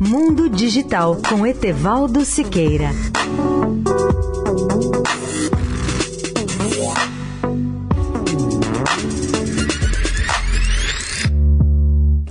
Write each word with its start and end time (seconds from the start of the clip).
Mundo 0.00 0.48
Digital 0.48 1.16
com 1.28 1.46
Etevaldo 1.46 2.24
Siqueira. 2.24 2.90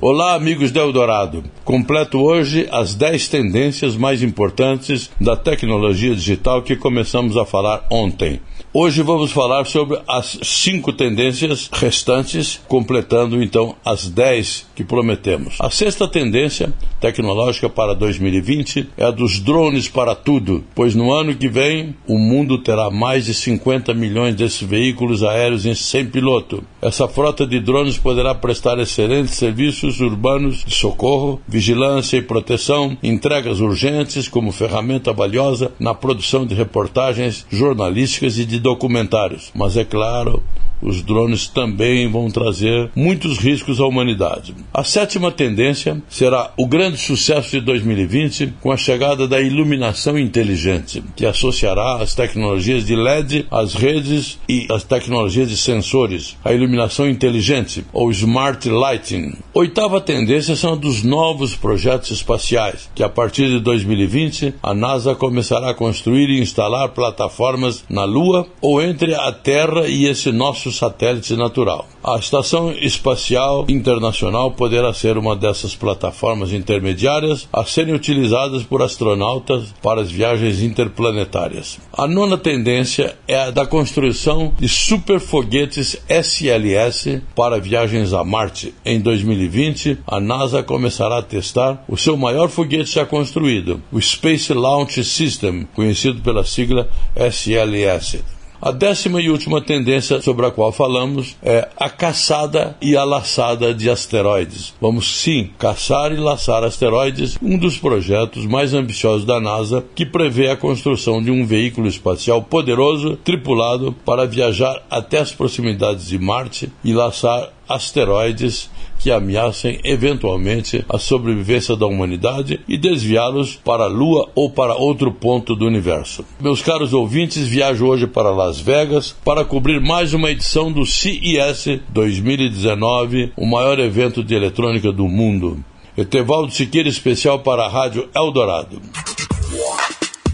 Olá, 0.01 0.35
amigos 0.35 0.71
do 0.71 0.79
Eldorado. 0.79 1.43
Completo 1.65 2.19
hoje 2.19 2.67
as 2.71 2.93
10 2.93 3.27
tendências 3.27 3.97
mais 3.97 4.21
importantes 4.21 5.09
da 5.19 5.35
tecnologia 5.35 6.13
digital 6.13 6.61
que 6.61 6.75
começamos 6.75 7.35
a 7.35 7.43
falar 7.43 7.87
ontem. 7.89 8.39
Hoje 8.77 9.01
vamos 9.01 9.31
falar 9.31 9.65
sobre 9.65 9.97
as 10.05 10.37
cinco 10.43 10.91
tendências 10.91 11.69
restantes, 11.71 12.59
completando 12.67 13.41
então 13.41 13.73
as 13.85 14.09
dez 14.09 14.67
que 14.75 14.83
prometemos. 14.83 15.55
A 15.61 15.69
sexta 15.69 16.07
tendência 16.09 16.73
tecnológica 16.99 17.69
para 17.69 17.95
2020 17.95 18.89
é 18.97 19.05
a 19.05 19.11
dos 19.11 19.39
drones 19.39 19.87
para 19.87 20.13
tudo, 20.13 20.61
pois 20.75 20.93
no 20.93 21.13
ano 21.13 21.33
que 21.33 21.47
vem 21.47 21.95
o 22.05 22.19
mundo 22.19 22.57
terá 22.57 22.91
mais 22.91 23.25
de 23.25 23.33
50 23.33 23.93
milhões 23.93 24.35
desses 24.35 24.61
veículos 24.61 25.23
aéreos 25.23 25.65
em 25.65 25.73
sem 25.73 26.05
piloto. 26.05 26.61
Essa 26.81 27.07
frota 27.07 27.47
de 27.47 27.61
drones 27.61 27.97
poderá 27.97 28.35
prestar 28.35 28.77
excelentes 28.77 29.35
serviços 29.35 30.01
urbanos 30.01 30.65
de 30.65 30.75
socorro, 30.75 31.41
vigilância 31.55 32.17
e 32.17 32.21
proteção, 32.21 32.97
entregas 33.01 33.61
urgentes 33.61 34.27
como 34.27 34.51
ferramenta 34.51 35.13
valiosa 35.13 35.71
na 35.79 35.93
produção 35.93 36.45
de 36.45 36.53
reportagens 36.53 37.47
jornalísticas 37.49 38.37
e 38.37 38.43
de 38.43 38.59
documentários. 38.59 39.51
Mas 39.55 39.77
é 39.77 39.85
claro, 39.85 40.43
os 40.85 41.01
drones 41.01 41.47
também 41.47 42.09
vão 42.09 42.29
trazer 42.29 42.91
muitos 42.95 43.39
riscos 43.39 43.79
à 43.79 43.85
humanidade. 43.85 44.53
A 44.73 44.83
sétima 44.83 45.31
tendência 45.31 46.01
será 46.07 46.51
o 46.57 46.67
grande 46.67 46.97
sucesso 46.97 47.51
de 47.51 47.61
2020 47.61 48.53
com 48.61 48.71
a 48.71 48.77
chegada 48.77 49.27
da 49.27 49.41
iluminação 49.41 50.17
inteligente, 50.17 51.03
que 51.15 51.25
associará 51.25 51.97
as 51.97 52.13
tecnologias 52.13 52.85
de 52.85 52.95
LED 52.95 53.47
às 53.49 53.73
redes 53.73 54.39
e 54.47 54.67
as 54.69 54.83
tecnologias 54.83 55.49
de 55.49 55.57
sensores, 55.57 56.37
a 56.45 56.53
iluminação 56.53 57.09
inteligente 57.09 57.83
ou 57.91 58.11
smart 58.11 58.69
lighting. 58.69 59.33
Oitava 59.53 59.99
tendência 59.99 60.55
são 60.55 60.77
dos 60.77 61.03
novos 61.03 61.55
projetos 61.55 62.11
espaciais, 62.11 62.89
que 62.93 63.03
a 63.03 63.09
partir 63.09 63.47
de 63.47 63.59
2020 63.59 64.53
a 64.61 64.73
NASA 64.73 65.15
começará 65.15 65.71
a 65.71 65.73
construir 65.73 66.29
e 66.29 66.39
instalar 66.39 66.89
plataformas 66.89 67.83
na 67.89 68.03
Lua 68.03 68.47
ou 68.61 68.81
entre 68.81 69.15
a 69.15 69.31
Terra 69.31 69.87
e 69.87 70.05
esse 70.05 70.31
nosso 70.31 70.71
satélite 70.75 71.35
natural. 71.35 71.87
A 72.03 72.17
Estação 72.17 72.71
Espacial 72.71 73.65
Internacional 73.67 74.51
poderá 74.51 74.93
ser 74.93 75.17
uma 75.17 75.35
dessas 75.35 75.75
plataformas 75.75 76.53
intermediárias 76.53 77.47
a 77.51 77.63
serem 77.65 77.95
utilizadas 77.95 78.63
por 78.63 78.81
astronautas 78.81 79.73
para 79.81 80.01
as 80.01 80.11
viagens 80.11 80.61
interplanetárias. 80.61 81.79
A 81.91 82.07
nona 82.07 82.37
tendência 82.37 83.17
é 83.27 83.35
a 83.35 83.51
da 83.51 83.65
construção 83.65 84.53
de 84.59 84.69
superfoguetes 84.69 85.97
SLS 86.07 87.21
para 87.35 87.59
viagens 87.59 88.13
a 88.13 88.23
Marte. 88.23 88.73
Em 88.85 88.99
2020, 88.99 89.99
a 90.05 90.19
NASA 90.19 90.61
começará 90.61 91.19
a 91.19 91.23
testar 91.23 91.83
o 91.87 91.97
seu 91.97 92.15
maior 92.15 92.49
foguete 92.49 92.95
já 92.95 93.05
construído, 93.05 93.81
o 93.91 94.01
Space 94.01 94.53
Launch 94.53 95.03
System, 95.03 95.67
conhecido 95.73 96.21
pela 96.21 96.43
sigla 96.43 96.89
SLS. 97.15 98.34
A 98.61 98.71
décima 98.71 99.21
e 99.21 99.29
última 99.29 99.61
tendência 99.61 100.21
sobre 100.21 100.45
a 100.45 100.51
qual 100.51 100.71
falamos 100.71 101.35
é 101.43 101.67
a 101.77 101.89
caçada 101.89 102.75
e 102.81 102.95
a 102.95 103.03
laçada 103.03 103.73
de 103.73 103.89
asteroides. 103.89 104.73
Vamos 104.79 105.21
sim 105.21 105.49
caçar 105.59 106.11
e 106.11 106.17
laçar 106.17 106.63
asteroides, 106.63 107.37
um 107.41 107.57
dos 107.57 107.77
projetos 107.77 108.45
mais 108.45 108.73
ambiciosos 108.73 109.25
da 109.25 109.39
NASA, 109.39 109.83
que 109.93 110.05
prevê 110.05 110.49
a 110.49 110.57
construção 110.57 111.21
de 111.21 111.31
um 111.31 111.45
veículo 111.45 111.87
espacial 111.87 112.41
poderoso, 112.41 113.17
tripulado, 113.17 113.93
para 114.05 114.25
viajar 114.25 114.81
até 114.89 115.19
as 115.19 115.31
proximidades 115.31 116.07
de 116.07 116.17
Marte 116.17 116.71
e 116.83 116.93
laçar 116.93 117.49
asteroides 117.67 118.69
que 118.99 119.11
ameacem 119.11 119.79
eventualmente 119.83 120.83
a 120.89 120.97
sobrevivência 120.97 121.75
da 121.75 121.85
humanidade 121.85 122.59
e 122.67 122.77
desviá-los 122.77 123.55
para 123.55 123.83
a 123.83 123.87
Lua 123.87 124.29
ou 124.33 124.49
para 124.49 124.75
outro 124.75 125.11
ponto 125.11 125.55
do 125.55 125.65
universo. 125.65 126.25
Meus 126.39 126.61
caros 126.61 126.93
ouvintes, 126.93 127.47
viajo 127.47 127.85
hoje 127.85 128.07
para 128.07 128.31
Las 128.31 128.59
Vegas 128.59 129.15
para 129.23 129.45
cobrir 129.45 129.79
mais 129.79 130.13
uma 130.13 130.31
edição 130.31 130.71
do 130.71 130.85
CES 130.85 131.79
2019, 131.89 133.33
o 133.35 133.45
maior 133.45 133.79
evento 133.79 134.23
de 134.23 134.33
eletrônica 134.33 134.91
do 134.91 135.07
mundo. 135.07 135.63
Etevaldo 135.97 136.51
Siqueira, 136.51 136.89
especial 136.89 137.39
para 137.39 137.65
a 137.65 137.69
Rádio 137.69 138.09
Eldorado. 138.13 138.81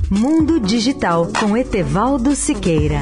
Mundo 0.10 0.60
Digital 0.60 1.28
com 1.40 1.56
Etevaldo 1.56 2.36
Siqueira. 2.36 3.02